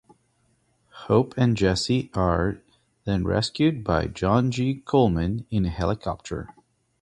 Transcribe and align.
Hope 1.05 1.35
and 1.37 1.55
Jesse 1.55 2.09
are 2.15 2.57
then 3.05 3.23
rescued 3.23 3.83
by 3.83 4.07
John 4.07 4.49
G. 4.49 4.79
Coleman 4.83 5.45
in 5.51 5.63
a 5.63 5.69
helicopter. 5.69 6.55